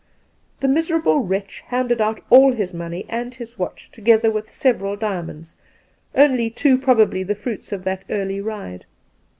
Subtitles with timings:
[0.61, 5.57] The miserable wretch handed out all his money and his Wateh, together with several diamonds,
[6.15, 8.87] only too probably the fruits of that early ride.